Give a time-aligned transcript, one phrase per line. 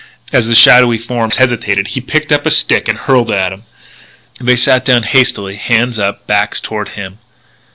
[0.33, 3.65] As the shadowy forms hesitated, he picked up a stick and hurled it at them.
[4.39, 7.19] They sat down hastily, hands up, backs toward him.